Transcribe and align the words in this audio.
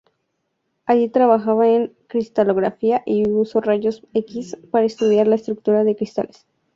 Allí 0.87 1.09
trabajó 1.09 1.63
en 1.63 1.93
cristalografía 2.07 3.03
y 3.05 3.29
usó 3.29 3.61
rayos 3.61 4.03
X 4.15 4.57
para 4.71 4.87
estudiar 4.87 5.27
la 5.27 5.35
estructura 5.35 5.83
de 5.83 5.95
cristales. 5.95 6.47